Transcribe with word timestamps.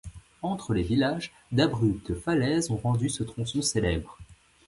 Entre 0.41 0.73
les 0.73 0.81
villages, 0.81 1.31
d'abruptes 1.51 2.15
falaises 2.15 2.71
ont 2.71 2.77
rendu 2.77 3.07
ce 3.07 3.21
tronçon 3.21 3.61
célèbre. 3.61 4.17